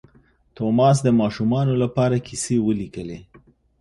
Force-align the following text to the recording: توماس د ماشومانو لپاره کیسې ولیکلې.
توماس 0.55 0.97
د 1.03 1.07
ماشومانو 1.21 1.73
لپاره 1.83 2.23
کیسې 2.27 2.55
ولیکلې. 2.67 3.19